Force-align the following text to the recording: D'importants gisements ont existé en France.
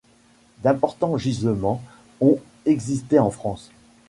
D'importants 0.63 1.15
gisements 1.19 1.79
ont 2.21 2.39
existé 2.65 3.19
en 3.19 3.29
France. 3.29 3.69